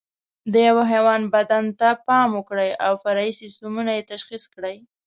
[0.51, 4.77] د یوه حیوان بدن ته پام وکړئ او فرعي سیسټمونه یې تشخیص کړئ.